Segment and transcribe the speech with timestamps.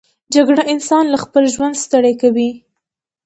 [0.33, 2.49] جګړه انسان له خپل ژوند ستړی کوي